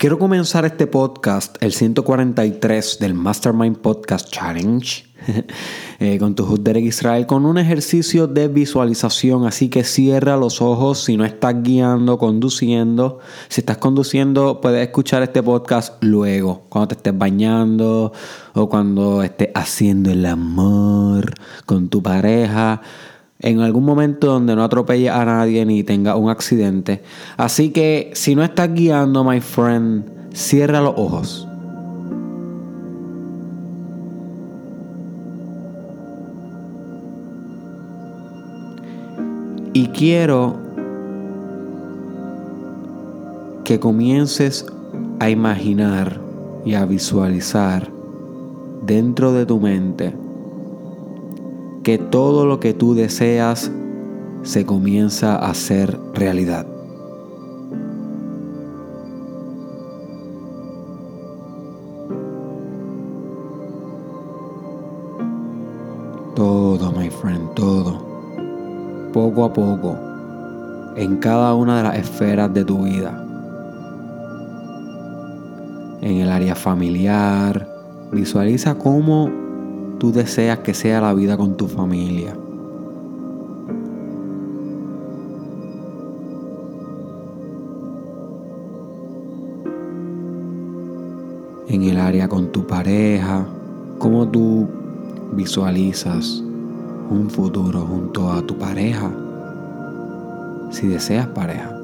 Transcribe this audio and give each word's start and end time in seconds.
Quiero 0.00 0.18
comenzar 0.18 0.64
este 0.64 0.86
podcast, 0.86 1.62
el 1.62 1.74
143 1.74 3.00
del 3.00 3.12
Mastermind 3.12 3.76
Podcast 3.76 4.30
Challenge, 4.30 5.04
eh, 6.00 6.18
con 6.18 6.34
tu 6.34 6.46
host 6.46 6.62
Derek 6.62 6.86
Israel, 6.86 7.26
con 7.26 7.44
un 7.44 7.58
ejercicio 7.58 8.26
de 8.26 8.48
visualización. 8.48 9.44
Así 9.44 9.68
que 9.68 9.84
cierra 9.84 10.38
los 10.38 10.62
ojos 10.62 11.04
si 11.04 11.18
no 11.18 11.26
estás 11.26 11.62
guiando, 11.62 12.16
conduciendo. 12.16 13.18
Si 13.50 13.60
estás 13.60 13.76
conduciendo, 13.76 14.62
puedes 14.62 14.82
escuchar 14.86 15.22
este 15.22 15.42
podcast 15.42 16.02
luego, 16.02 16.62
cuando 16.70 16.88
te 16.88 16.94
estés 16.94 17.18
bañando 17.18 18.14
o 18.54 18.68
cuando 18.70 19.22
estés 19.22 19.50
haciendo 19.54 20.10
el 20.10 20.24
amor 20.24 21.34
con 21.66 21.90
tu 21.90 22.02
pareja 22.02 22.80
en 23.42 23.60
algún 23.60 23.84
momento 23.84 24.26
donde 24.26 24.54
no 24.54 24.64
atropelle 24.64 25.10
a 25.10 25.24
nadie 25.24 25.64
ni 25.64 25.82
tenga 25.82 26.16
un 26.16 26.30
accidente. 26.30 27.02
Así 27.36 27.70
que 27.70 28.10
si 28.14 28.34
no 28.34 28.42
estás 28.42 28.72
guiando, 28.72 29.24
my 29.24 29.40
friend, 29.40 30.04
cierra 30.34 30.80
los 30.80 30.94
ojos. 30.96 31.46
Y 39.72 39.86
quiero 39.88 40.58
que 43.64 43.78
comiences 43.78 44.66
a 45.20 45.30
imaginar 45.30 46.20
y 46.64 46.74
a 46.74 46.84
visualizar 46.84 47.88
dentro 48.84 49.32
de 49.32 49.46
tu 49.46 49.60
mente 49.60 50.12
que 51.82 51.96
todo 51.96 52.44
lo 52.44 52.60
que 52.60 52.74
tú 52.74 52.94
deseas 52.94 53.70
se 54.42 54.66
comienza 54.66 55.36
a 55.36 55.50
hacer 55.50 55.98
realidad. 56.14 56.66
Todo, 66.34 66.92
my 66.92 67.10
friend, 67.10 67.54
todo. 67.54 67.98
Poco 69.12 69.44
a 69.44 69.52
poco, 69.52 69.96
en 70.96 71.16
cada 71.16 71.54
una 71.54 71.78
de 71.78 71.82
las 71.82 71.98
esferas 71.98 72.52
de 72.54 72.64
tu 72.64 72.84
vida. 72.84 73.26
En 76.00 76.16
el 76.16 76.30
área 76.30 76.54
familiar, 76.54 77.68
visualiza 78.12 78.74
cómo 78.74 79.39
tú 80.00 80.10
deseas 80.10 80.60
que 80.60 80.72
sea 80.72 81.02
la 81.02 81.12
vida 81.12 81.36
con 81.36 81.58
tu 81.58 81.68
familia. 81.68 82.34
En 91.68 91.82
el 91.82 91.98
área 91.98 92.28
con 92.28 92.50
tu 92.50 92.66
pareja, 92.66 93.46
cómo 93.98 94.26
tú 94.26 94.66
visualizas 95.34 96.42
un 97.10 97.28
futuro 97.30 97.82
junto 97.82 98.32
a 98.32 98.40
tu 98.40 98.56
pareja, 98.56 99.12
si 100.70 100.88
deseas 100.88 101.28
pareja. 101.28 101.76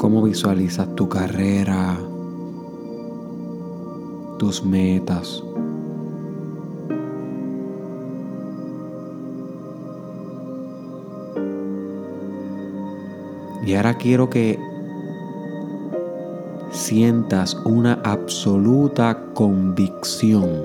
cómo 0.00 0.22
visualizas 0.22 0.94
tu 0.94 1.10
carrera, 1.10 1.98
tus 4.40 4.64
metas. 4.64 5.44
Y 13.66 13.74
ahora 13.74 13.92
quiero 13.98 14.30
que 14.30 14.58
sientas 16.70 17.54
una 17.66 18.00
absoluta 18.02 19.22
convicción 19.34 20.64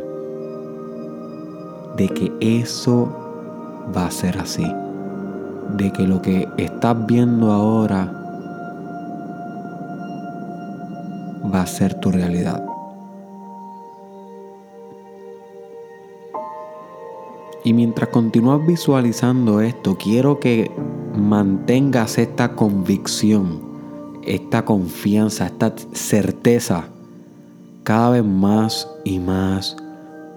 de 1.97 2.07
que 2.07 2.31
eso 2.39 3.09
va 3.95 4.05
a 4.05 4.11
ser 4.11 4.37
así. 4.37 4.65
De 5.75 5.91
que 5.91 6.07
lo 6.07 6.21
que 6.21 6.47
estás 6.55 7.05
viendo 7.05 7.51
ahora 7.51 8.09
va 11.53 11.61
a 11.61 11.67
ser 11.67 11.93
tu 11.95 12.09
realidad. 12.09 12.74
Y 17.65 17.73
mientras 17.73 18.09
continúas 18.09 18.63
visualizando 18.63 19.59
esto, 19.59 19.97
quiero 19.97 20.39
que 20.39 20.69
mantengas 21.17 22.19
esta 22.19 22.55
convicción, 22.55 23.59
esta 24.23 24.63
confianza, 24.63 25.47
esta 25.47 25.73
certeza 25.91 26.85
cada 27.83 28.11
vez 28.11 28.23
más 28.23 28.87
y 29.03 29.17
más 29.17 29.75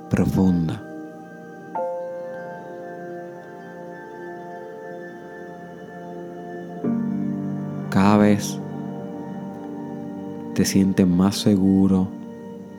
profunda. 0.08 0.82
Cada 7.90 8.16
vez 8.16 8.58
te 10.54 10.64
sientes 10.64 11.06
más 11.06 11.36
seguro 11.36 12.08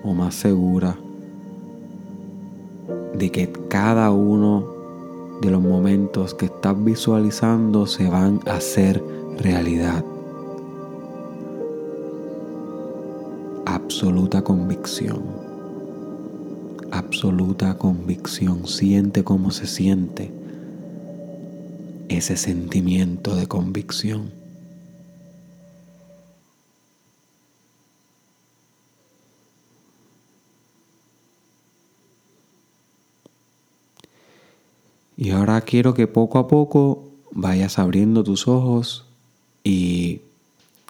o 0.04 0.16
más 0.16 0.34
segura 0.34 0.98
de 3.19 3.31
que 3.31 3.52
cada 3.68 4.12
uno 4.12 4.66
de 5.41 5.52
los 5.52 5.62
momentos 5.62 6.34
que 6.34 6.46
estás 6.46 6.81
visualizando 6.84 7.85
se 7.85 8.09
van 8.09 8.40
a 8.46 8.56
hacer 8.56 9.03
realidad. 9.38 10.03
Absoluta 13.66 14.41
convicción. 14.41 15.22
Absoluta 16.91 17.78
convicción. 17.78 18.66
Siente 18.68 19.24
cómo 19.24 19.52
se 19.52 19.68
siente 19.68 20.31
ese 22.08 22.38
sentimiento 22.38 23.35
de 23.35 23.47
convicción. 23.47 24.39
Y 35.22 35.31
ahora 35.31 35.59
quiero 35.59 35.94
que 35.94 36.07
poco 36.07 36.40
a 36.40 36.47
poco 36.47 37.09
vayas 37.31 37.78
abriendo 37.78 38.24
tus 38.24 38.47
ojos 38.47 39.06
y 39.66 40.22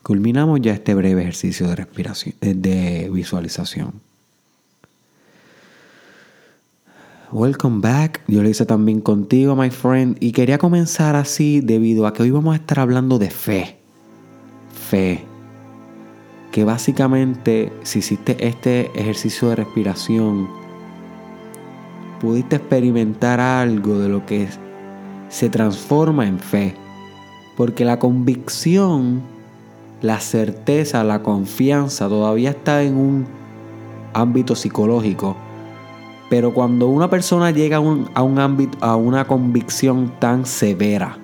culminamos 0.04 0.62
ya 0.62 0.72
este 0.72 0.94
breve 0.94 1.24
ejercicio 1.24 1.68
de 1.68 1.76
respiración, 1.76 2.36
eh, 2.42 2.54
de 2.54 3.10
visualización. 3.12 3.94
Welcome 7.32 7.80
back. 7.82 8.22
Yo 8.28 8.44
lo 8.44 8.50
hice 8.50 8.68
también 8.68 9.02
contigo, 9.02 9.56
my 9.56 9.72
friend. 9.72 10.16
Y 10.20 10.32
quería 10.32 10.60
comenzar 10.60 11.16
así 11.16 11.62
debido 11.62 12.06
a 12.06 12.14
que 12.14 12.22
hoy 12.22 12.30
vamos 12.30 12.54
a 12.54 12.58
estar 12.58 12.80
hablando 12.80 13.18
de 13.18 13.32
fe. 13.32 13.78
Fe. 14.90 15.26
Que 16.52 16.64
básicamente, 16.66 17.74
si 17.82 17.98
hiciste 17.98 18.48
este 18.48 18.92
ejercicio 18.94 19.50
de 19.50 19.56
respiración, 19.56 20.59
pudiste 22.20 22.58
experimentar 22.58 23.40
algo 23.40 24.00
de 24.00 24.10
lo 24.10 24.26
que 24.26 24.48
se 25.30 25.50
transforma 25.50 26.28
en 26.28 26.40
fe. 26.40 26.76
Porque 27.56 27.86
la 27.86 28.00
convicción, 28.00 29.22
la 30.02 30.20
certeza, 30.20 31.04
la 31.04 31.22
confianza 31.22 32.08
todavía 32.10 32.52
está 32.52 32.84
en 32.84 32.96
un 32.98 33.28
ámbito 34.14 34.56
psicológico. 34.56 35.36
Pero 36.30 36.54
cuando 36.54 36.88
una 36.88 37.10
persona 37.10 37.52
llega 37.52 37.78
a 37.78 37.80
un, 37.80 38.40
ámbito, 38.40 38.78
a 38.82 38.96
una 38.96 39.26
convicción 39.28 40.12
tan 40.20 40.46
severa, 40.46 41.19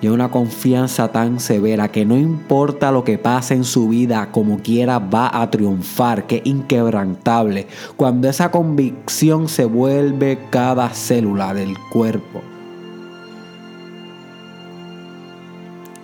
y 0.00 0.08
una 0.08 0.30
confianza 0.30 1.08
tan 1.08 1.40
severa 1.40 1.90
que 1.90 2.04
no 2.04 2.16
importa 2.16 2.92
lo 2.92 3.02
que 3.02 3.18
pase 3.18 3.54
en 3.54 3.64
su 3.64 3.88
vida, 3.88 4.30
como 4.30 4.58
quiera 4.58 4.98
va 4.98 5.30
a 5.32 5.50
triunfar, 5.50 6.26
que 6.26 6.36
es 6.36 6.42
inquebrantable. 6.46 7.66
Cuando 7.96 8.28
esa 8.28 8.50
convicción 8.50 9.48
se 9.48 9.64
vuelve 9.64 10.38
cada 10.50 10.90
célula 10.90 11.54
del 11.54 11.76
cuerpo, 11.90 12.42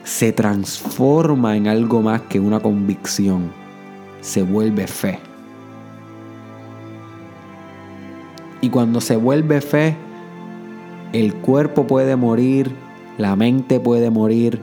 se 0.05 0.33
transforma 0.33 1.57
en 1.57 1.69
algo 1.69 2.03
más 2.03 2.23
que 2.23 2.41
una 2.41 2.61
convicción, 2.61 3.53
se 4.21 4.43
vuelve 4.43 4.87
fe. 4.87 5.19
Y 8.61 8.71
cuando 8.71 9.01
se 9.01 9.17
vuelve 9.17 9.61
fe, 9.61 9.97
el 11.13 11.35
cuerpo 11.35 11.87
puede 11.87 12.17
morir, 12.17 12.75
la 13.23 13.37
mente 13.37 13.79
puede 13.79 14.11
morir, 14.11 14.61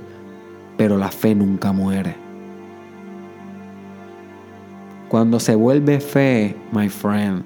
pero 0.75 0.97
la 0.97 1.09
fe 1.09 1.33
nunca 1.33 1.71
muere. 1.71 2.13
Cuando 5.07 5.39
se 5.39 5.55
vuelve 5.55 6.01
fe, 6.01 6.57
my 6.73 6.89
friend, 6.89 7.45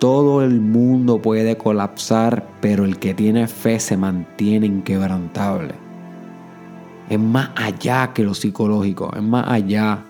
todo 0.00 0.42
el 0.42 0.60
mundo 0.60 1.22
puede 1.22 1.56
colapsar, 1.56 2.44
pero 2.60 2.84
el 2.84 2.98
que 2.98 3.14
tiene 3.14 3.46
fe 3.46 3.78
se 3.78 3.96
mantiene 3.96 4.66
inquebrantable. 4.66 5.74
Es 7.08 7.20
más 7.20 7.50
allá 7.54 8.12
que 8.12 8.24
lo 8.24 8.34
psicológico, 8.34 9.12
es 9.14 9.22
más 9.22 9.48
allá 9.48 10.02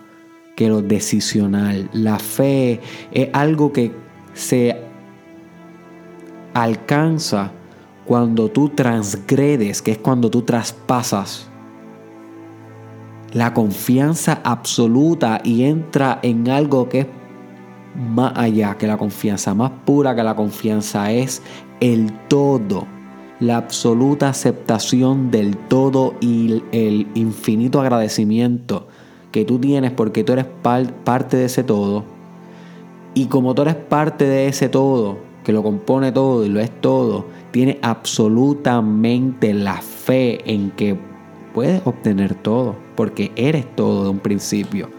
que 0.55 0.67
lo 0.67 0.81
decisional. 0.81 1.91
La 1.93 2.17
fe 2.17 2.79
es 3.11 3.29
algo 3.33 3.71
que 3.71 3.91
se 4.33 4.81
alcanza 6.55 7.51
cuando 8.05 8.49
tú 8.49 8.69
transgredes, 8.69 9.81
que 9.81 9.91
es 9.91 9.97
cuando 9.97 10.29
tú 10.29 10.41
traspasas 10.41 11.47
la 13.33 13.53
confianza 13.53 14.41
absoluta 14.43 15.41
y 15.43 15.63
entra 15.63 16.19
en 16.21 16.49
algo 16.49 16.89
que 16.89 16.99
es 17.01 17.07
más 17.95 18.33
allá 18.35 18.77
que 18.77 18.87
la 18.87 18.97
confianza, 18.97 19.53
más 19.53 19.71
pura 19.85 20.15
que 20.15 20.23
la 20.23 20.35
confianza, 20.35 21.11
es 21.11 21.41
el 21.79 22.11
todo, 22.27 22.87
la 23.39 23.57
absoluta 23.57 24.29
aceptación 24.29 25.31
del 25.31 25.57
todo 25.57 26.15
y 26.19 26.63
el 26.71 27.07
infinito 27.15 27.81
agradecimiento 27.81 28.87
que 29.31 29.45
tú 29.45 29.59
tienes 29.59 29.91
porque 29.91 30.23
tú 30.23 30.33
eres 30.33 30.45
parte 31.03 31.37
de 31.37 31.45
ese 31.45 31.63
todo. 31.63 32.03
Y 33.13 33.25
como 33.25 33.53
tú 33.55 33.63
eres 33.63 33.75
parte 33.75 34.25
de 34.25 34.47
ese 34.47 34.69
todo, 34.69 35.17
que 35.43 35.51
lo 35.51 35.63
compone 35.63 36.11
todo 36.11 36.45
y 36.45 36.49
lo 36.49 36.59
es 36.59 36.71
todo, 36.81 37.25
tiene 37.51 37.79
absolutamente 37.81 39.53
la 39.53 39.81
fe 39.81 40.39
en 40.51 40.71
que 40.71 40.97
puedes 41.53 41.81
obtener 41.85 42.35
todo, 42.35 42.75
porque 42.95 43.31
eres 43.35 43.65
todo 43.75 44.03
de 44.03 44.09
un 44.09 44.19
principio. 44.19 44.89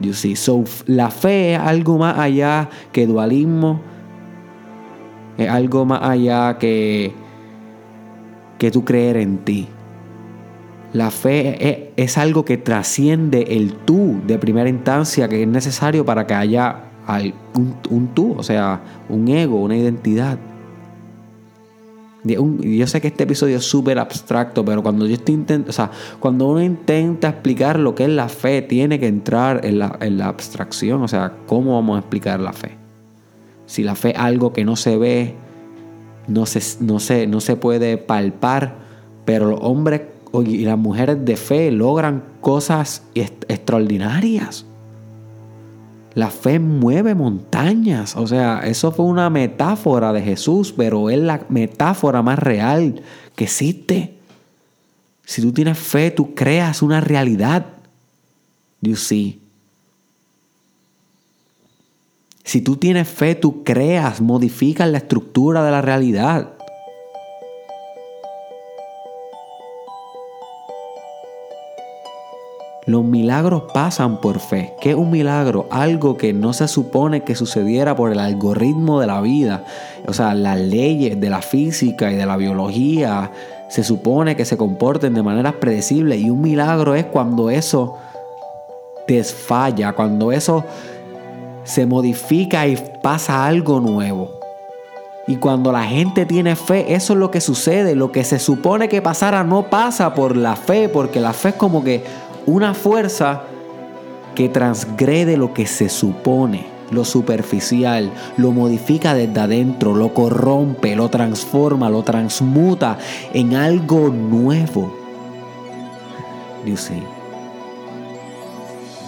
You 0.00 0.14
see? 0.14 0.36
So, 0.36 0.64
la 0.86 1.10
fe 1.10 1.54
es 1.54 1.60
algo 1.60 1.98
más 1.98 2.18
allá 2.18 2.68
que 2.92 3.06
dualismo, 3.06 3.80
es 5.38 5.48
algo 5.48 5.84
más 5.84 6.02
allá 6.02 6.58
que, 6.58 7.12
que 8.58 8.70
tú 8.70 8.84
creer 8.84 9.16
en 9.16 9.38
ti. 9.38 9.68
La 10.92 11.10
fe 11.10 11.94
es, 11.96 12.18
algo 12.18 12.44
que 12.44 12.58
trasciende 12.58 13.46
el 13.48 13.72
tú 13.72 14.20
de 14.26 14.38
primera 14.38 14.68
instancia 14.68 15.26
que 15.26 15.42
es 15.42 15.48
necesario 15.48 16.04
para 16.04 16.26
que 16.26 16.34
haya 16.34 16.91
un, 17.90 18.08
tú, 18.14 18.34
o 18.36 18.42
sea, 18.42 18.80
un 19.08 19.28
ego, 19.28 19.60
una 19.60 19.76
identidad. 19.76 20.38
Yo 22.24 22.86
sé 22.86 23.00
que 23.00 23.08
este 23.08 23.24
episodio 23.24 23.56
es 23.56 23.64
súper 23.64 23.98
abstracto, 23.98 24.64
pero 24.64 24.80
cuando 24.82 25.06
yo 25.06 25.14
estoy 25.14 25.44
o 25.68 25.72
sea, 25.72 25.90
cuando 26.20 26.46
uno 26.46 26.62
intenta 26.62 27.30
explicar 27.30 27.80
lo 27.80 27.96
que 27.96 28.04
es 28.04 28.10
la 28.10 28.28
fe, 28.28 28.62
tiene 28.62 29.00
que 29.00 29.08
entrar 29.08 29.66
en 29.66 29.80
la, 29.80 29.98
en 30.00 30.18
la 30.18 30.28
abstracción. 30.28 31.02
O 31.02 31.08
sea, 31.08 31.32
¿cómo 31.46 31.74
vamos 31.74 31.96
a 31.96 32.00
explicar 32.00 32.38
la 32.38 32.52
fe? 32.52 32.76
Si 33.66 33.82
la 33.82 33.96
fe 33.96 34.10
es 34.10 34.18
algo 34.18 34.52
que 34.52 34.64
no 34.64 34.76
se 34.76 34.96
ve, 34.96 35.34
no 36.28 36.46
se, 36.46 36.60
no 36.80 36.98
no 37.26 37.40
se 37.40 37.56
puede 37.56 37.98
palpar, 37.98 38.76
pero 39.24 39.50
los 39.50 39.60
hombres 39.62 40.02
y 40.44 40.64
las 40.64 40.78
mujeres 40.78 41.24
de 41.24 41.36
fe 41.36 41.70
logran 41.70 42.22
cosas 42.40 43.02
extraordinarias. 43.14 44.66
La 46.14 46.30
fe 46.30 46.58
mueve 46.58 47.14
montañas. 47.14 48.16
O 48.16 48.26
sea, 48.26 48.60
eso 48.64 48.92
fue 48.92 49.06
una 49.06 49.30
metáfora 49.30 50.12
de 50.12 50.22
Jesús, 50.22 50.74
pero 50.76 51.10
es 51.10 51.18
la 51.18 51.44
metáfora 51.48 52.22
más 52.22 52.38
real 52.38 53.02
que 53.34 53.44
existe. 53.44 54.14
Si 55.24 55.40
tú 55.40 55.52
tienes 55.52 55.78
fe, 55.78 56.10
tú 56.10 56.34
creas 56.34 56.82
una 56.82 57.00
realidad. 57.00 57.66
You 58.80 58.96
see. 58.96 59.40
Si 62.44 62.60
tú 62.60 62.76
tienes 62.76 63.08
fe, 63.08 63.34
tú 63.34 63.62
creas, 63.62 64.20
modificas 64.20 64.90
la 64.90 64.98
estructura 64.98 65.64
de 65.64 65.70
la 65.70 65.80
realidad. 65.80 66.54
Los 72.92 73.04
milagros 73.04 73.62
pasan 73.72 74.20
por 74.20 74.38
fe. 74.38 74.74
¿Qué 74.78 74.90
es 74.90 74.96
un 74.96 75.10
milagro? 75.10 75.66
Algo 75.70 76.18
que 76.18 76.34
no 76.34 76.52
se 76.52 76.68
supone 76.68 77.22
que 77.22 77.34
sucediera 77.34 77.96
por 77.96 78.12
el 78.12 78.18
algoritmo 78.18 79.00
de 79.00 79.06
la 79.06 79.22
vida. 79.22 79.64
O 80.06 80.12
sea, 80.12 80.34
las 80.34 80.60
leyes 80.60 81.18
de 81.18 81.30
la 81.30 81.40
física 81.40 82.12
y 82.12 82.16
de 82.16 82.26
la 82.26 82.36
biología 82.36 83.32
se 83.70 83.82
supone 83.82 84.36
que 84.36 84.44
se 84.44 84.58
comporten 84.58 85.14
de 85.14 85.22
maneras 85.22 85.54
predecibles. 85.54 86.20
Y 86.20 86.28
un 86.28 86.42
milagro 86.42 86.94
es 86.94 87.06
cuando 87.06 87.48
eso 87.48 87.96
desfalla, 89.08 89.94
cuando 89.94 90.30
eso 90.30 90.62
se 91.64 91.86
modifica 91.86 92.66
y 92.66 92.76
pasa 93.02 93.46
algo 93.46 93.80
nuevo. 93.80 94.32
Y 95.26 95.36
cuando 95.36 95.72
la 95.72 95.84
gente 95.84 96.26
tiene 96.26 96.56
fe, 96.56 96.92
eso 96.92 97.14
es 97.14 97.18
lo 97.18 97.30
que 97.30 97.40
sucede. 97.40 97.94
Lo 97.94 98.12
que 98.12 98.22
se 98.22 98.38
supone 98.38 98.90
que 98.90 99.00
pasara 99.00 99.44
no 99.44 99.70
pasa 99.70 100.12
por 100.12 100.36
la 100.36 100.56
fe, 100.56 100.90
porque 100.90 101.20
la 101.20 101.32
fe 101.32 101.50
es 101.50 101.54
como 101.54 101.82
que 101.82 102.04
una 102.46 102.74
fuerza 102.74 103.42
que 104.34 104.48
transgrede 104.48 105.36
lo 105.36 105.52
que 105.54 105.66
se 105.66 105.88
supone, 105.88 106.66
lo 106.90 107.04
superficial, 107.04 108.10
lo 108.36 108.52
modifica 108.52 109.14
desde 109.14 109.40
adentro, 109.40 109.94
lo 109.94 110.14
corrompe, 110.14 110.96
lo 110.96 111.08
transforma, 111.08 111.90
lo 111.90 112.02
transmuta 112.02 112.98
en 113.32 113.54
algo 113.54 114.08
nuevo. 114.08 114.92
You 116.64 116.76
see. 116.76 117.02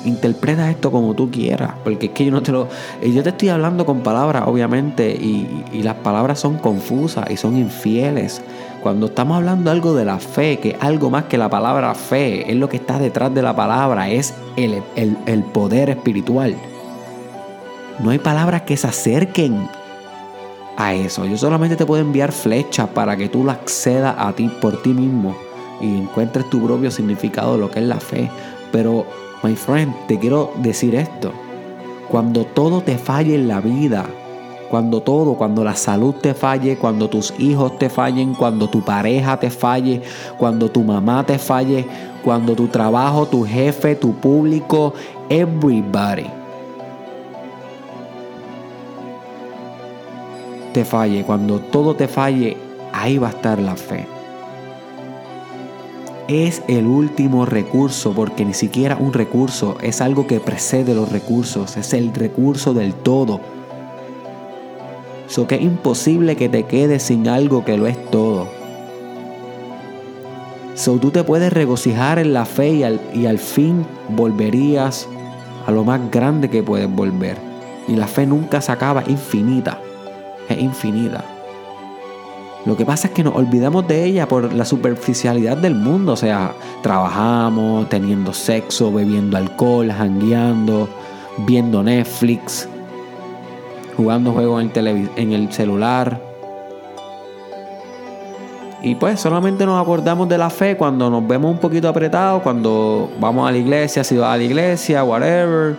Interpreta 0.04 0.70
esto 0.70 0.90
como 0.90 1.14
tú 1.14 1.30
quieras, 1.30 1.72
porque 1.82 2.06
es 2.06 2.12
que 2.12 2.26
yo 2.26 2.30
no 2.30 2.42
te 2.42 2.52
lo. 2.52 2.68
Yo 3.02 3.22
te 3.22 3.30
estoy 3.30 3.48
hablando 3.48 3.86
con 3.86 4.02
palabras, 4.02 4.44
obviamente, 4.46 5.10
y, 5.10 5.64
y 5.72 5.82
las 5.82 5.94
palabras 5.96 6.38
son 6.38 6.58
confusas 6.58 7.30
y 7.30 7.38
son 7.38 7.56
infieles. 7.56 8.42
Cuando 8.84 9.06
estamos 9.06 9.38
hablando 9.38 9.70
algo 9.70 9.94
de 9.94 10.04
la 10.04 10.18
fe, 10.18 10.58
que 10.58 10.76
algo 10.78 11.08
más 11.08 11.24
que 11.24 11.38
la 11.38 11.48
palabra 11.48 11.94
fe, 11.94 12.50
es 12.50 12.54
lo 12.58 12.68
que 12.68 12.76
está 12.76 12.98
detrás 12.98 13.32
de 13.32 13.40
la 13.40 13.56
palabra, 13.56 14.10
es 14.10 14.34
el, 14.56 14.82
el 14.94 15.42
poder 15.42 15.88
espiritual. 15.88 16.54
No 18.00 18.10
hay 18.10 18.18
palabras 18.18 18.60
que 18.60 18.76
se 18.76 18.86
acerquen 18.86 19.70
a 20.76 20.92
eso. 20.92 21.24
Yo 21.24 21.38
solamente 21.38 21.76
te 21.76 21.86
puedo 21.86 22.02
enviar 22.02 22.30
flechas 22.30 22.86
para 22.90 23.16
que 23.16 23.30
tú 23.30 23.42
lo 23.42 23.52
accedas 23.52 24.16
a 24.18 24.34
ti 24.34 24.50
por 24.60 24.82
ti 24.82 24.90
mismo 24.90 25.34
y 25.80 25.86
encuentres 26.02 26.50
tu 26.50 26.62
propio 26.62 26.90
significado 26.90 27.54
de 27.54 27.60
lo 27.60 27.70
que 27.70 27.78
es 27.78 27.86
la 27.86 28.00
fe. 28.00 28.30
Pero, 28.70 29.06
my 29.42 29.56
friend, 29.56 29.94
te 30.08 30.18
quiero 30.18 30.52
decir 30.58 30.94
esto. 30.94 31.32
Cuando 32.10 32.44
todo 32.44 32.82
te 32.82 32.98
falle 32.98 33.34
en 33.34 33.48
la 33.48 33.62
vida, 33.62 34.04
cuando 34.70 35.00
todo, 35.02 35.34
cuando 35.34 35.64
la 35.64 35.74
salud 35.74 36.14
te 36.14 36.34
falle, 36.34 36.76
cuando 36.76 37.08
tus 37.08 37.32
hijos 37.38 37.78
te 37.78 37.88
fallen, 37.88 38.34
cuando 38.34 38.68
tu 38.68 38.82
pareja 38.82 39.38
te 39.38 39.50
falle, 39.50 40.02
cuando 40.38 40.70
tu 40.70 40.82
mamá 40.82 41.24
te 41.24 41.38
falle, 41.38 41.86
cuando 42.24 42.54
tu 42.54 42.68
trabajo, 42.68 43.26
tu 43.26 43.44
jefe, 43.44 43.94
tu 43.94 44.14
público, 44.14 44.94
everybody 45.28 46.26
te 50.74 50.84
falle, 50.84 51.22
cuando 51.22 51.60
todo 51.60 51.94
te 51.94 52.08
falle, 52.08 52.56
ahí 52.92 53.16
va 53.16 53.28
a 53.28 53.30
estar 53.30 53.60
la 53.60 53.76
fe. 53.76 54.06
Es 56.26 56.62
el 56.68 56.86
último 56.86 57.46
recurso, 57.46 58.12
porque 58.12 58.44
ni 58.44 58.54
siquiera 58.54 58.96
un 58.98 59.12
recurso 59.12 59.76
es 59.82 60.00
algo 60.00 60.26
que 60.26 60.40
precede 60.40 60.94
los 60.94 61.12
recursos, 61.12 61.76
es 61.76 61.94
el 61.94 62.12
recurso 62.12 62.74
del 62.74 62.92
todo 62.94 63.40
Que 65.42 65.56
es 65.56 65.62
imposible 65.62 66.36
que 66.36 66.48
te 66.48 66.62
quedes 66.62 67.02
sin 67.02 67.26
algo 67.26 67.64
que 67.64 67.76
lo 67.76 67.88
es 67.88 68.10
todo. 68.10 68.46
So 70.76 70.98
tú 70.98 71.10
te 71.10 71.24
puedes 71.24 71.52
regocijar 71.52 72.20
en 72.20 72.32
la 72.32 72.44
fe 72.44 72.70
y 73.12 73.26
al, 73.26 73.38
fin 73.38 73.84
volverías 74.10 75.08
a 75.66 75.72
lo 75.72 75.84
más 75.84 76.00
grande 76.10 76.48
que 76.48 76.62
puedes 76.62 76.88
volver. 76.88 77.36
Y 77.88 77.96
la 77.96 78.06
fe 78.06 78.26
nunca 78.26 78.60
se 78.60 78.70
acaba, 78.70 79.02
infinita. 79.08 79.78
Es 80.48 80.58
infinita. 80.58 81.24
Lo 82.64 82.76
que 82.76 82.86
pasa 82.86 83.08
es 83.08 83.14
que 83.14 83.24
nos 83.24 83.34
olvidamos 83.34 83.86
de 83.88 84.04
ella 84.04 84.28
por 84.28 84.52
la 84.52 84.64
superficialidad 84.64 85.56
del 85.56 85.74
mundo. 85.74 86.12
O 86.12 86.16
sea, 86.16 86.54
trabajamos, 86.82 87.88
teniendo 87.88 88.32
sexo, 88.32 88.92
bebiendo 88.92 89.36
alcohol, 89.36 89.90
jangueando, 89.92 90.88
viendo 91.38 91.82
Netflix, 91.82 92.68
jugando 93.96 94.32
juegos 94.32 94.62
en, 94.62 95.10
en 95.16 95.32
el 95.32 95.52
celular. 95.52 96.20
Y 98.82 98.96
pues 98.96 99.18
solamente 99.18 99.64
nos 99.64 99.80
acordamos 99.80 100.28
de 100.28 100.36
la 100.36 100.50
fe 100.50 100.76
cuando 100.76 101.08
nos 101.08 101.26
vemos 101.26 101.50
un 101.50 101.58
poquito 101.58 101.88
apretados, 101.88 102.42
cuando 102.42 103.10
vamos 103.18 103.48
a 103.48 103.50
la 103.50 103.56
iglesia, 103.56 104.04
si 104.04 104.18
vas 104.18 104.34
a 104.34 104.36
la 104.36 104.42
iglesia, 104.42 105.02
whatever. 105.02 105.74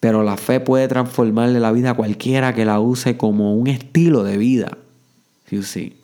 Pero 0.00 0.22
la 0.22 0.38
fe 0.38 0.60
puede 0.60 0.88
transformarle 0.88 1.60
la 1.60 1.72
vida 1.72 1.90
a 1.90 1.94
cualquiera 1.94 2.54
que 2.54 2.64
la 2.64 2.80
use 2.80 3.18
como 3.18 3.54
un 3.54 3.66
estilo 3.66 4.24
de 4.24 4.38
vida. 4.38 4.78
You 5.50 5.62
see. 5.62 6.00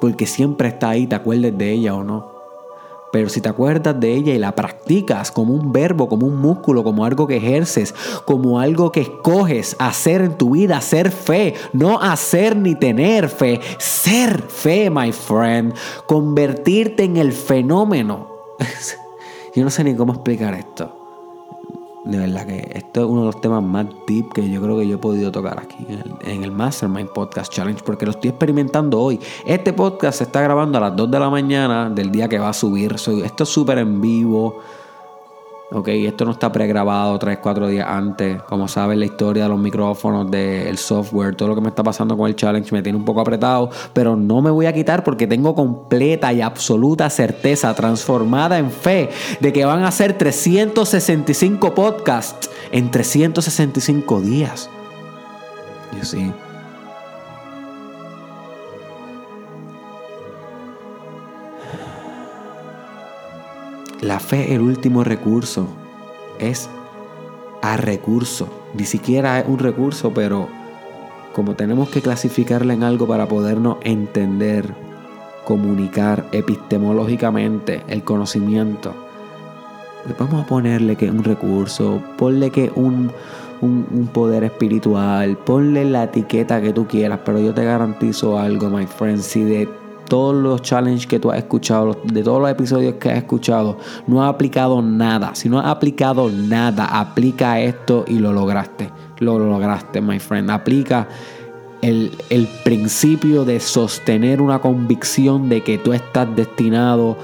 Porque 0.00 0.26
siempre 0.26 0.68
está 0.68 0.90
ahí, 0.90 1.08
te 1.08 1.16
acuerdes 1.16 1.58
de 1.58 1.72
ella 1.72 1.96
o 1.96 2.04
no. 2.04 2.37
Pero 3.12 3.28
si 3.28 3.40
te 3.40 3.48
acuerdas 3.48 3.98
de 3.98 4.12
ella 4.12 4.34
y 4.34 4.38
la 4.38 4.54
practicas 4.54 5.30
como 5.30 5.54
un 5.54 5.72
verbo, 5.72 6.08
como 6.08 6.26
un 6.26 6.36
músculo, 6.36 6.84
como 6.84 7.04
algo 7.04 7.26
que 7.26 7.36
ejerces, 7.36 7.94
como 8.24 8.60
algo 8.60 8.92
que 8.92 9.00
escoges 9.00 9.76
hacer 9.78 10.20
en 10.20 10.36
tu 10.36 10.50
vida, 10.50 10.80
ser 10.80 11.10
fe, 11.10 11.54
no 11.72 12.00
hacer 12.00 12.56
ni 12.56 12.74
tener 12.74 13.28
fe, 13.28 13.60
ser 13.78 14.42
fe, 14.42 14.90
my 14.90 15.12
friend, 15.12 15.74
convertirte 16.06 17.04
en 17.04 17.16
el 17.16 17.32
fenómeno. 17.32 18.28
Yo 19.54 19.64
no 19.64 19.70
sé 19.70 19.84
ni 19.84 19.94
cómo 19.94 20.12
explicar 20.12 20.54
esto 20.54 20.97
de 22.08 22.16
verdad 22.16 22.46
que 22.46 22.72
esto 22.74 23.00
es 23.00 23.06
uno 23.06 23.20
de 23.20 23.26
los 23.26 23.40
temas 23.42 23.62
más 23.62 23.84
deep 24.06 24.32
que 24.32 24.48
yo 24.48 24.62
creo 24.62 24.78
que 24.78 24.88
yo 24.88 24.94
he 24.94 24.98
podido 24.98 25.30
tocar 25.30 25.58
aquí 25.60 25.86
en 26.24 26.42
el, 26.42 26.50
Mastermind 26.50 27.10
Podcast 27.10 27.52
Challenge 27.52 27.82
porque 27.84 28.06
lo 28.06 28.12
estoy 28.12 28.30
experimentando 28.30 28.98
hoy. 28.98 29.20
Este 29.44 29.74
podcast 29.74 30.18
se 30.18 30.24
está 30.24 30.40
grabando 30.40 30.78
a 30.78 30.80
las 30.80 30.96
2 30.96 31.10
de 31.10 31.20
la 31.20 31.28
mañana 31.28 31.90
del 31.90 32.10
día 32.10 32.26
que 32.26 32.38
va 32.38 32.48
a 32.48 32.54
subir. 32.54 32.94
esto 32.94 33.42
es 33.42 33.48
súper 33.48 33.76
en 33.76 34.00
vivo. 34.00 34.60
Ok, 35.70 35.88
esto 35.88 36.24
no 36.24 36.30
está 36.30 36.50
pregrabado 36.50 37.18
3, 37.18 37.40
4 37.42 37.68
días 37.68 37.86
antes. 37.86 38.40
Como 38.44 38.68
sabes, 38.68 38.96
la 38.96 39.04
historia 39.04 39.42
de 39.42 39.48
los 39.50 39.58
micrófonos, 39.58 40.30
del 40.30 40.78
software, 40.78 41.36
todo 41.36 41.48
lo 41.48 41.54
que 41.54 41.60
me 41.60 41.68
está 41.68 41.82
pasando 41.82 42.16
con 42.16 42.26
el 42.26 42.36
challenge 42.36 42.74
me 42.74 42.82
tiene 42.82 42.96
un 42.96 43.04
poco 43.04 43.20
apretado. 43.20 43.68
Pero 43.92 44.16
no 44.16 44.40
me 44.40 44.50
voy 44.50 44.64
a 44.64 44.72
quitar 44.72 45.04
porque 45.04 45.26
tengo 45.26 45.54
completa 45.54 46.32
y 46.32 46.40
absoluta 46.40 47.10
certeza, 47.10 47.74
transformada 47.74 48.58
en 48.58 48.70
fe, 48.70 49.10
de 49.40 49.52
que 49.52 49.66
van 49.66 49.84
a 49.84 49.90
ser 49.90 50.16
365 50.16 51.74
podcasts 51.74 52.50
en 52.72 52.90
365 52.90 54.20
días. 54.22 54.70
Yo 55.98 56.04
sí. 56.04 56.32
La 64.00 64.20
fe, 64.20 64.54
el 64.54 64.60
último 64.60 65.02
recurso, 65.02 65.66
es 66.38 66.70
a 67.62 67.76
recurso. 67.76 68.48
Ni 68.74 68.84
siquiera 68.84 69.40
es 69.40 69.48
un 69.48 69.58
recurso, 69.58 70.12
pero 70.14 70.48
como 71.34 71.54
tenemos 71.54 71.88
que 71.88 72.00
clasificarla 72.00 72.74
en 72.74 72.84
algo 72.84 73.08
para 73.08 73.26
podernos 73.26 73.78
entender, 73.82 74.72
comunicar 75.44 76.26
epistemológicamente 76.30 77.82
el 77.88 78.04
conocimiento, 78.04 78.94
pues 80.04 80.16
vamos 80.16 80.44
a 80.44 80.46
ponerle 80.46 80.94
que 80.94 81.06
es 81.06 81.10
un 81.10 81.24
recurso, 81.24 82.00
ponle 82.16 82.50
que 82.50 82.70
un, 82.76 83.10
un, 83.60 83.84
un, 83.90 84.06
poder 84.06 84.44
espiritual, 84.44 85.36
ponle 85.38 85.84
la 85.84 86.04
etiqueta 86.04 86.62
que 86.62 86.72
tú 86.72 86.86
quieras, 86.86 87.18
pero 87.24 87.40
yo 87.40 87.52
te 87.52 87.64
garantizo 87.64 88.38
algo, 88.38 88.70
my 88.70 88.86
friend, 88.86 89.20
si 89.20 89.42
de 89.42 89.68
todos 90.08 90.34
los 90.34 90.62
challenges 90.62 91.06
que 91.06 91.20
tú 91.20 91.30
has 91.30 91.38
escuchado, 91.38 91.96
de 92.04 92.22
todos 92.22 92.40
los 92.40 92.50
episodios 92.50 92.94
que 92.94 93.10
has 93.10 93.18
escuchado, 93.18 93.78
no 94.06 94.22
has 94.22 94.30
aplicado 94.30 94.82
nada. 94.82 95.34
Si 95.34 95.48
no 95.48 95.58
has 95.58 95.66
aplicado 95.66 96.30
nada, 96.30 96.84
aplica 96.86 97.60
esto 97.60 98.04
y 98.06 98.18
lo 98.18 98.32
lograste. 98.32 98.90
Lo 99.18 99.38
lograste, 99.38 100.00
my 100.00 100.18
friend. 100.18 100.50
Aplica 100.50 101.08
el, 101.82 102.16
el 102.30 102.48
principio 102.64 103.44
de 103.44 103.60
sostener 103.60 104.40
una 104.40 104.60
convicción 104.60 105.48
de 105.48 105.62
que 105.62 105.78
tú 105.78 105.92
estás 105.92 106.34
destinado 106.34 107.16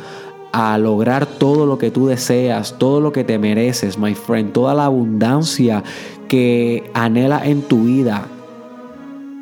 a 0.52 0.78
lograr 0.78 1.26
todo 1.26 1.66
lo 1.66 1.78
que 1.78 1.90
tú 1.90 2.06
deseas, 2.06 2.78
todo 2.78 3.00
lo 3.00 3.10
que 3.12 3.24
te 3.24 3.38
mereces, 3.38 3.98
my 3.98 4.14
friend, 4.14 4.52
toda 4.52 4.74
la 4.74 4.84
abundancia 4.84 5.82
que 6.28 6.90
anhela 6.94 7.44
en 7.44 7.62
tu 7.62 7.84
vida 7.84 8.28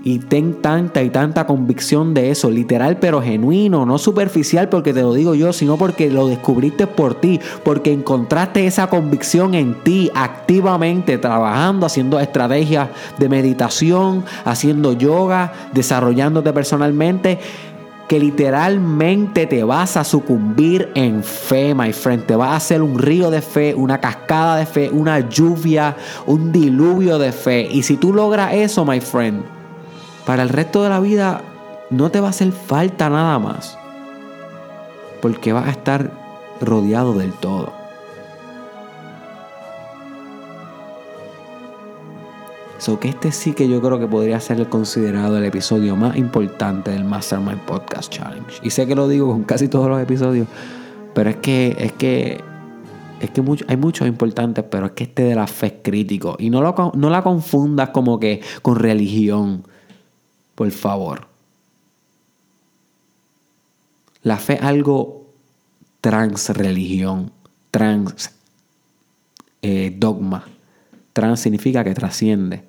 y 0.05 0.19
ten 0.19 0.61
tanta 0.61 1.03
y 1.03 1.11
tanta 1.11 1.47
convicción 1.47 2.15
de 2.15 2.31
eso, 2.31 2.51
literal 2.51 2.99
pero 2.99 3.23
genuino, 3.23 3.87
no 3.87 3.99
superficial 3.99 4.69
porque 4.69 4.93
te 4.93 5.03
lo 5.03 5.15
digo 5.15 5.35
yo, 5.35 5.53
sino 5.53 5.77
porque 5.77 6.11
lo 6.11 6.27
descubriste 6.27 6.87
por 6.87 7.15
ti, 7.15 7.41
porque 7.65 7.93
encontraste 7.93 8.67
esa 8.67 8.89
convicción 8.89 9.55
en 9.55 9.75
ti 9.83 10.11
activamente, 10.15 11.19
trabajando, 11.19 11.87
haciendo 11.87 12.21
estrategias 12.21 12.89
de 13.19 13.29
meditación, 13.29 14.25
haciendo 14.45 14.93
yoga, 14.93 15.53
desarrollándote 15.73 16.53
personalmente 16.53 17.39
que 18.09 18.19
literalmente 18.19 19.47
te 19.47 19.65
vas 19.65 19.97
a 19.97 20.05
sucumbir 20.05 20.91
en 20.95 21.25
fe, 21.25 21.75
my 21.75 21.95
friend. 21.95 22.27
Te 22.27 22.37
va 22.37 22.49
a 22.49 22.57
hacer 22.57 22.83
un 22.83 22.99
río 22.99 23.31
de 23.31 23.41
fe, 23.41 23.75
una 23.75 24.03
cascada 24.03 24.57
de 24.57 24.67
fe, 24.67 24.91
una 24.91 25.21
lluvia, 25.31 25.97
un 26.27 26.53
diluvio 26.53 27.19
de 27.19 27.33
fe. 27.33 27.67
Y 27.71 27.83
si 27.83 27.97
tú 27.97 28.13
logras 28.13 28.53
eso, 28.53 28.85
my 28.85 29.01
friend, 29.01 29.43
para 30.27 30.43
el 30.43 30.49
resto 30.49 30.83
de 30.83 30.89
la 30.89 31.01
vida 31.01 31.43
no 31.91 32.11
te 32.11 32.21
va 32.21 32.29
a 32.29 32.31
hacer 32.31 32.53
falta 32.53 33.11
nada 33.11 33.39
más. 33.39 33.79
Porque 35.21 35.53
vas 35.53 35.69
a 35.69 35.71
estar 35.71 36.11
rodeado 36.61 37.13
del 37.15 37.33
todo. 37.33 37.73
So 42.79 42.99
que 42.99 43.11
este 43.11 43.31
sí 43.31 43.53
que 43.53 43.69
yo 43.69 43.81
creo 43.81 44.01
que 44.01 44.09
podría 44.09 44.41
ser 44.41 44.69
considerado 44.69 45.39
el 45.39 45.45
episodio 45.45 45.95
más 45.95 46.17
importante 46.17 46.91
del 46.91 47.05
Mastermind 47.05 47.61
Podcast 47.61 48.13
Challenge. 48.13 48.59
Y 48.65 48.71
sé 48.71 48.89
que 48.89 48.97
lo 48.97 49.07
digo 49.07 49.29
con 49.29 49.45
casi 49.45 49.69
todos 49.69 49.89
los 49.89 50.03
episodios, 50.03 50.49
pero 51.15 51.31
es 51.31 51.37
que 51.37 51.77
es 51.79 51.93
que 51.93 52.41
es 53.21 53.31
que 53.31 53.43
hay 53.69 53.77
muchos 53.77 54.09
importantes, 54.09 54.65
pero 54.69 54.87
es 54.87 54.93
que 54.93 55.05
este 55.05 55.23
de 55.23 55.37
la 55.37 55.47
fe 55.47 55.67
es 55.69 55.75
crítico. 55.85 56.35
Y 56.41 56.51
no, 56.51 56.61
lo, 56.61 56.75
no 56.97 57.09
la 57.09 57.23
confundas 57.23 57.91
como 57.91 58.19
que 58.19 58.41
con 58.63 58.75
religión. 58.75 59.65
Por 60.63 60.71
favor. 60.71 61.27
La 64.23 64.37
fe 64.37 64.55
es 64.55 64.63
algo 64.63 65.27
trans 66.01 66.51
religión, 66.51 67.33
trans 67.73 68.31
eh, 69.61 69.93
dogma. 69.99 70.45
Trans 71.15 71.41
significa 71.41 71.83
que 71.83 71.95
trasciende. 71.95 72.63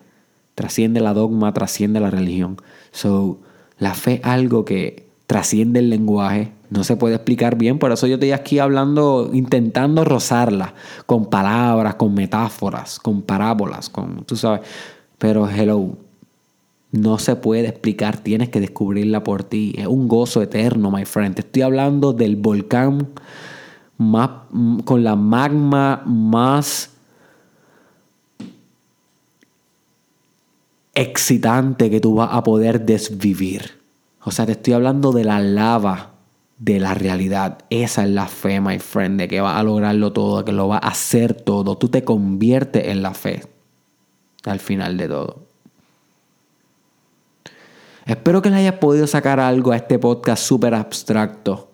Trasciende 0.55 1.01
la 1.01 1.13
dogma, 1.13 1.53
trasciende 1.53 2.00
la 2.00 2.09
religión. 2.09 2.57
So, 2.91 3.38
la 3.77 3.93
fe 3.93 4.15
es 4.15 4.25
algo 4.25 4.65
que 4.65 5.05
trasciende 5.27 5.77
el 5.77 5.91
lenguaje, 5.91 6.51
no 6.71 6.83
se 6.83 6.97
puede 6.97 7.13
explicar 7.13 7.59
bien, 7.59 7.77
por 7.77 7.91
eso 7.91 8.07
yo 8.07 8.15
estoy 8.15 8.31
aquí 8.31 8.57
hablando, 8.57 9.29
intentando 9.33 10.03
rozarla 10.03 10.73
con 11.05 11.29
palabras, 11.29 11.93
con 11.93 12.15
metáforas, 12.15 13.00
con 13.00 13.21
parábolas, 13.21 13.88
con, 13.89 14.25
tú 14.25 14.35
sabes, 14.35 14.62
pero 15.19 15.47
hello, 15.47 15.95
no 16.93 17.17
se 17.17 17.35
puede 17.35 17.67
explicar, 17.67 18.19
tienes 18.19 18.50
que 18.50 18.59
descubrirla 18.59 19.23
por 19.23 19.43
ti. 19.43 19.73
Es 19.75 19.88
un 19.88 20.07
gozo 20.07 20.43
eterno, 20.43 20.91
my 20.91 21.05
friend. 21.05 21.33
Te 21.33 21.41
estoy 21.41 21.63
hablando 21.63 22.13
del 22.13 22.35
volcán 22.35 23.09
más, 23.97 24.29
con 24.85 25.03
la 25.03 25.15
magma 25.15 26.03
más 26.05 26.91
excitante 30.93 31.89
que 31.89 32.00
tú 32.00 32.13
vas 32.13 32.29
a 32.31 32.43
poder 32.43 32.85
desvivir. 32.85 33.71
O 34.23 34.29
sea, 34.29 34.45
te 34.45 34.51
estoy 34.51 34.73
hablando 34.73 35.12
de 35.12 35.23
la 35.23 35.39
lava 35.39 36.12
de 36.59 36.79
la 36.79 36.93
realidad. 36.93 37.65
Esa 37.71 38.03
es 38.03 38.12
la 38.12 38.27
fe, 38.27 38.62
my 38.62 38.77
friend, 38.77 39.19
de 39.19 39.27
que 39.27 39.41
vas 39.41 39.57
a 39.57 39.63
lograrlo 39.63 40.13
todo, 40.13 40.45
que 40.45 40.51
lo 40.51 40.67
vas 40.67 40.83
a 40.83 40.89
hacer 40.89 41.33
todo. 41.33 41.75
Tú 41.75 41.89
te 41.89 42.03
conviertes 42.03 42.88
en 42.88 43.01
la 43.01 43.15
fe 43.15 43.41
al 44.45 44.59
final 44.59 44.95
de 44.95 45.07
todo. 45.07 45.52
Espero 48.05 48.41
que 48.41 48.50
le 48.50 48.57
hayas 48.57 48.75
podido 48.75 49.07
sacar 49.07 49.39
algo 49.39 49.72
a 49.72 49.77
este 49.77 49.98
podcast 49.98 50.43
súper 50.43 50.74
abstracto. 50.74 51.69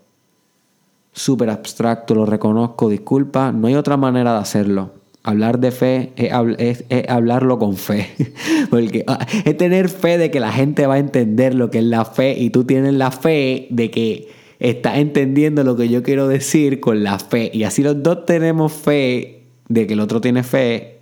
Súper 1.12 1.50
abstracto, 1.50 2.14
lo 2.14 2.26
reconozco, 2.26 2.88
disculpa, 2.88 3.52
no 3.52 3.68
hay 3.68 3.76
otra 3.76 3.98
manera 3.98 4.34
de 4.34 4.40
hacerlo. 4.40 4.94
Hablar 5.24 5.60
de 5.60 5.72
fe 5.72 6.14
es, 6.16 6.86
hablarlo 7.10 7.58
con 7.58 7.76
fe. 7.76 8.10
Porque 8.70 9.04
ah, 9.08 9.26
es 9.44 9.58
tener 9.58 9.90
fe 9.90 10.18
de 10.18 10.32
que 10.32 10.40
la 10.40 10.52
gente 10.52 10.86
va 10.86 10.96
a 10.96 11.00
entender 11.00 11.56
lo 11.56 11.72
que 11.72 11.80
es 11.80 11.84
la 11.84 12.06
fe 12.06 12.38
y 12.40 12.52
tú 12.52 12.64
tienes 12.64 12.94
la 12.94 13.12
fe 13.12 13.68
de 13.72 13.90
que 13.90 14.30
estás 14.60 14.98
entendiendo 14.98 15.64
lo 15.64 15.76
que 15.76 15.90
yo 15.90 16.04
quiero 16.04 16.28
decir 16.28 16.80
con 16.80 17.04
la 17.04 17.18
fe. 17.18 17.50
Y 17.54 17.64
así 17.64 17.82
los 17.82 18.02
dos 18.04 18.26
tenemos 18.26 18.72
fe 18.72 19.48
de 19.68 19.88
que 19.88 19.94
el 19.94 20.00
otro 20.00 20.22
tiene 20.22 20.44
fe 20.44 20.99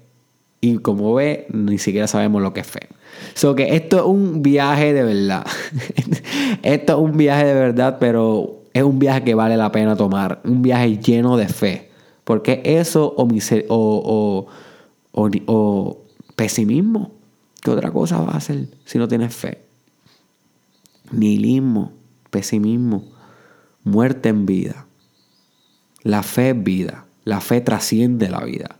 y 0.59 0.77
como 0.77 1.13
ve, 1.13 1.47
ni 1.51 1.77
siquiera 1.77 2.07
sabemos 2.07 2.41
lo 2.41 2.53
que 2.53 2.61
es 2.61 2.67
fe. 2.67 2.87
So 3.33 3.55
que 3.55 3.75
esto 3.75 3.97
es 3.97 4.03
un 4.03 4.41
viaje 4.41 4.93
de 4.93 5.03
verdad. 5.03 5.45
esto 6.63 6.93
es 6.93 6.99
un 6.99 7.17
viaje 7.17 7.45
de 7.45 7.53
verdad, 7.53 7.97
pero 7.99 8.63
es 8.73 8.83
un 8.83 8.99
viaje 8.99 9.23
que 9.23 9.35
vale 9.35 9.57
la 9.57 9.71
pena 9.71 9.95
tomar. 9.95 10.41
Un 10.43 10.61
viaje 10.61 10.97
lleno 10.97 11.37
de 11.37 11.47
fe. 11.47 11.91
Porque 12.23 12.61
eso 12.63 13.13
o, 13.15 13.27
o, 13.69 14.47
o, 15.11 15.29
o 15.45 16.05
pesimismo. 16.35 17.11
¿Qué 17.61 17.71
otra 17.71 17.91
cosa 17.91 18.19
va 18.21 18.33
a 18.33 18.37
hacer 18.37 18.67
si 18.85 18.97
no 18.97 19.07
tienes 19.07 19.35
fe? 19.35 19.63
Nihilismo, 21.11 21.93
pesimismo, 22.29 23.03
muerte 23.83 24.29
en 24.29 24.45
vida. 24.45 24.87
La 26.03 26.23
fe 26.23 26.49
es 26.49 26.63
vida. 26.63 27.05
La 27.23 27.41
fe 27.41 27.61
trasciende 27.61 28.29
la 28.29 28.43
vida. 28.43 28.76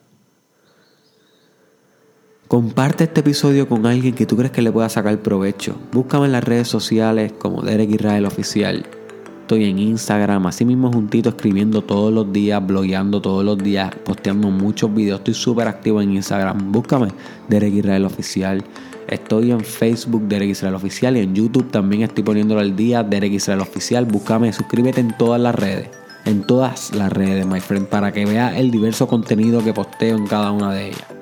Comparte 2.47 3.03
este 3.03 3.19
episodio 3.19 3.67
con 3.67 3.85
alguien 3.85 4.15
que 4.15 4.25
tú 4.25 4.37
crees 4.37 4.53
que 4.53 4.61
le 4.61 4.71
pueda 4.71 4.87
sacar 4.87 5.21
provecho. 5.21 5.75
Búscame 5.91 6.27
en 6.27 6.31
las 6.31 6.45
redes 6.45 6.69
sociales 6.69 7.33
como 7.37 7.61
Derek 7.61 7.89
Israel 7.89 8.25
Oficial. 8.25 8.85
estoy 9.41 9.65
en 9.65 9.79
Instagram, 9.79 10.47
así 10.47 10.63
mismo 10.63 10.89
juntito, 10.89 11.27
escribiendo 11.27 11.81
todos 11.81 12.13
los 12.13 12.31
días, 12.31 12.65
blogueando 12.65 13.21
todos 13.21 13.43
los 13.43 13.57
días, 13.57 13.93
posteando 14.05 14.49
muchos 14.49 14.93
videos. 14.93 15.19
Estoy 15.19 15.33
súper 15.33 15.67
activo 15.67 16.01
en 16.01 16.13
Instagram. 16.13 16.71
Búscame, 16.71 17.09
Derek 17.49 17.73
Israel 17.73 18.05
Oficial. 18.05 18.63
Estoy 19.09 19.51
en 19.51 19.59
Facebook, 19.59 20.21
Derek 20.29 20.51
Israel 20.51 20.75
Oficial. 20.75 21.17
Y 21.17 21.19
en 21.19 21.35
YouTube 21.35 21.69
también 21.69 22.03
estoy 22.03 22.23
poniéndolo 22.23 22.61
al 22.61 22.77
día, 22.77 23.03
Derek 23.03 23.33
Israel 23.33 23.59
Oficial. 23.59 24.05
Búscame, 24.05 24.53
suscríbete 24.53 25.01
en 25.01 25.17
todas 25.17 25.41
las 25.41 25.53
redes. 25.53 25.89
En 26.23 26.47
todas 26.47 26.95
las 26.95 27.11
redes, 27.11 27.45
my 27.45 27.59
friend, 27.59 27.87
para 27.87 28.13
que 28.13 28.25
veas 28.25 28.55
el 28.55 28.71
diverso 28.71 29.05
contenido 29.05 29.61
que 29.65 29.73
posteo 29.73 30.15
en 30.15 30.27
cada 30.27 30.51
una 30.51 30.73
de 30.73 30.87
ellas. 30.87 31.16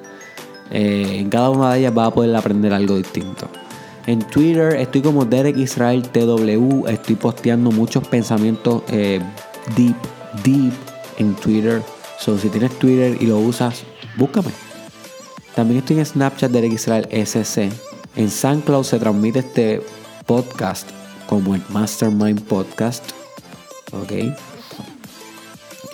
Eh, 0.72 1.19
en 1.19 1.29
cada 1.29 1.50
una 1.50 1.74
de 1.74 1.79
ellas 1.79 1.93
vas 1.93 2.07
a 2.07 2.13
poder 2.13 2.36
aprender 2.36 2.74
algo 2.74 2.98
distinto. 2.98 3.48
En 4.07 4.19
Twitter 4.19 4.75
estoy 4.75 5.01
como 5.01 5.25
Derek 5.25 5.57
Israel 5.57 6.03
TW. 6.10 6.88
Estoy 6.88 7.15
posteando 7.15 7.72
muchos 7.72 8.07
pensamientos 8.07 8.84
eh, 8.89 9.19
deep, 9.75 9.95
deep 10.43 10.74
en 11.17 11.36
Twitter. 11.36 11.81
So, 12.19 12.38
si 12.38 12.50
tienes 12.50 12.77
Twitter 12.77 13.17
y 13.19 13.25
lo 13.25 13.39
usas, 13.39 13.84
búscame. 14.17 14.51
También 15.55 15.79
estoy 15.79 16.00
en 16.00 16.05
Snapchat 16.05 16.51
Derek 16.51 16.74
Israel 16.74 17.07
SC. 17.12 17.69
En 18.15 18.29
SoundCloud 18.29 18.84
se 18.84 19.00
transmite 19.00 19.39
este 19.39 19.81
podcast 20.25 20.89
como 21.27 21.55
el 21.55 21.62
Mastermind 21.69 22.41
Podcast. 22.43 23.03
¿Ok? 23.91 24.36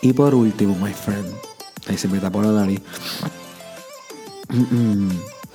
Y 0.02 0.14
por 0.14 0.34
último, 0.34 0.76
my 0.84 0.94
friend. 0.94 1.28
Ahí 1.88 1.98
se 1.98 2.08
me 2.08 2.20
tapó 2.20 2.42
la 2.42 2.52
nariz. 2.52 2.82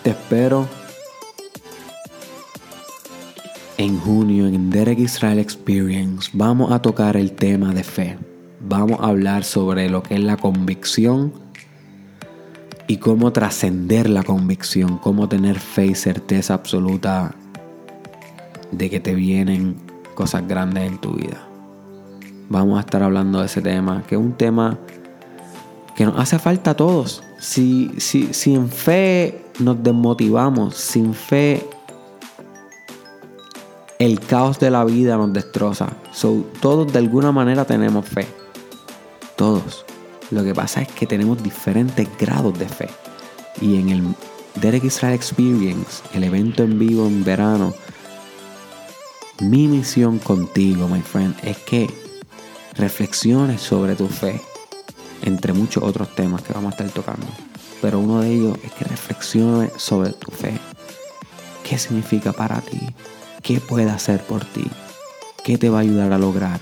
Te 0.03 0.11
espero 0.11 0.67
en 3.77 4.01
junio 4.01 4.47
en 4.47 4.71
Derek 4.71 4.99
Israel 5.01 5.39
Experience 5.39 6.31
vamos 6.33 6.73
a 6.73 6.81
tocar 6.81 7.19
el 7.19 7.33
tema 7.33 7.75
de 7.75 7.85
fe. 7.85 8.17
Vamos 8.59 8.99
a 9.01 9.09
hablar 9.09 9.45
sobre 9.45 9.91
lo 9.91 10.03
que 10.03 10.15
es 10.15 10.21
la 10.21 10.39
convicción 10.39 11.35
y 12.87 12.97
cómo 12.97 13.33
trascender 13.33 14.09
la 14.09 14.23
convicción, 14.23 14.97
cómo 14.97 15.29
tener 15.29 15.61
fe 15.61 15.89
y 15.89 15.95
certeza 15.95 16.55
absoluta 16.55 17.35
de 18.73 18.89
que 18.89 19.01
te 19.01 19.15
vienen 19.15 19.77
cosas 20.15 20.49
grandes 20.49 20.91
en 20.91 20.97
tu 20.97 21.13
vida. 21.13 21.47
Vamos 22.49 22.79
a 22.79 22.81
estar 22.81 23.03
hablando 23.03 23.41
de 23.41 23.47
ese 23.47 23.61
tema, 23.61 24.05
que 24.09 24.15
es 24.15 24.21
un 24.21 24.33
tema 24.33 24.79
que 25.95 26.07
nos 26.07 26.19
hace 26.19 26.39
falta 26.39 26.71
a 26.71 26.75
todos. 26.75 27.26
Si, 27.39 27.93
si, 27.99 28.33
sin 28.33 28.69
fe 28.69 29.45
nos 29.59 29.83
desmotivamos, 29.83 30.75
sin 30.75 31.15
fe 31.15 31.69
el 33.99 34.21
caos 34.21 34.59
de 34.59 34.71
la 34.71 34.85
vida 34.85 35.17
nos 35.17 35.33
destroza. 35.33 35.89
todos 36.61 36.93
de 36.93 36.99
alguna 36.99 37.33
manera 37.33 37.65
tenemos 37.65 38.07
fe. 38.07 38.27
Todos. 39.37 39.85
Lo 40.31 40.43
que 40.43 40.55
pasa 40.55 40.83
es 40.83 40.89
que 40.89 41.07
tenemos 41.07 41.43
diferentes 41.43 42.09
grados 42.19 42.59
de 42.59 42.69
fe. 42.69 42.89
Y 43.61 43.79
en 43.79 43.89
el 43.91 44.03
Derek 44.61 44.85
Israel 44.85 45.15
Experience, 45.15 46.03
el 46.15 46.25
evento 46.25 46.63
en 46.63 46.79
vivo 46.79 47.07
en 47.07 47.25
verano, 47.25 47.75
mi 49.41 49.69
misión 49.69 50.19
contigo, 50.19 50.89
my 50.89 51.01
friend, 51.01 51.35
es 51.43 51.59
que 51.59 51.89
reflexiones 52.75 53.61
sobre 53.61 53.95
tu 53.95 54.09
fe, 54.09 54.41
entre 55.23 55.53
muchos 55.53 55.83
otros 55.83 56.15
temas 56.15 56.43
que 56.43 56.53
vamos 56.53 56.73
a 56.73 56.77
estar 56.77 56.91
tocando. 56.91 57.27
Pero 57.81 57.99
uno 57.99 58.21
de 58.21 58.33
ellos 58.33 58.59
es 58.65 58.73
que 58.73 58.85
reflexiones 58.85 59.73
sobre 59.77 60.13
tu 60.13 60.31
fe. 60.31 60.59
¿Qué 61.69 61.79
significa 61.79 62.33
para 62.33 62.61
ti? 62.61 62.81
¿Qué 63.43 63.61
puede 63.61 63.91
hacer 63.91 64.21
por 64.23 64.45
ti? 64.45 64.71
¿Qué 65.45 65.59
te 65.59 65.69
va 65.69 65.79
a 65.79 65.83
ayudar 65.83 66.13
a 66.13 66.19
lograr? 66.19 66.61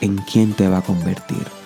¿En 0.00 0.18
quién 0.18 0.52
te 0.52 0.68
va 0.68 0.78
a 0.78 0.82
convertir? 0.82 1.61